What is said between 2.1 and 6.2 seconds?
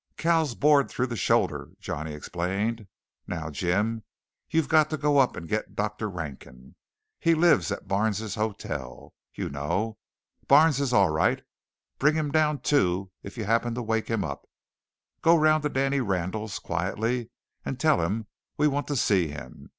explained. "Now, Jim, you've got to go up and get Dr.